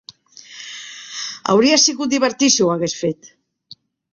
[1.53, 3.31] Hauria sigut divertit si ho hagués fet.